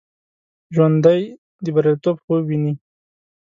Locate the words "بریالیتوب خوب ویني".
1.75-2.73